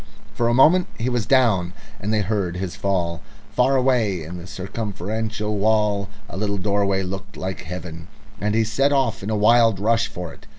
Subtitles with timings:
[0.33, 3.21] For a moment he was down and they heard his fall.
[3.51, 8.07] Far away in the circumferential wall a little doorway looked like heaven,
[8.39, 10.47] and he set off in a wild rush for it.